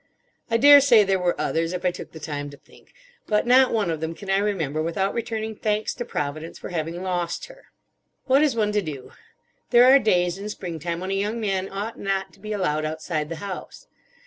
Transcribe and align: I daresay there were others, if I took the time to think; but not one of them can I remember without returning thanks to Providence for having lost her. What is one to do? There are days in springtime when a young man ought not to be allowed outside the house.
I 0.49 0.57
daresay 0.57 1.03
there 1.03 1.19
were 1.19 1.39
others, 1.39 1.73
if 1.73 1.85
I 1.85 1.91
took 1.91 2.11
the 2.11 2.19
time 2.19 2.49
to 2.49 2.57
think; 2.57 2.91
but 3.27 3.45
not 3.45 3.71
one 3.71 3.91
of 3.91 3.99
them 3.99 4.15
can 4.15 4.31
I 4.31 4.39
remember 4.39 4.81
without 4.81 5.13
returning 5.13 5.55
thanks 5.55 5.93
to 5.93 6.03
Providence 6.03 6.57
for 6.57 6.69
having 6.69 7.03
lost 7.03 7.45
her. 7.45 7.65
What 8.25 8.41
is 8.41 8.55
one 8.55 8.71
to 8.71 8.81
do? 8.81 9.11
There 9.69 9.85
are 9.93 9.99
days 9.99 10.39
in 10.39 10.49
springtime 10.49 11.01
when 11.01 11.11
a 11.11 11.13
young 11.13 11.39
man 11.39 11.69
ought 11.69 11.99
not 11.99 12.33
to 12.33 12.39
be 12.39 12.51
allowed 12.51 12.83
outside 12.83 13.29
the 13.29 13.35
house. 13.45 13.85